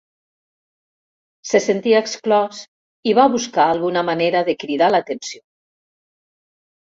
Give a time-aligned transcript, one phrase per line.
[1.49, 2.61] Se sentia exclòs
[3.11, 5.43] i va buscar alguna manera de cridar l'atenció.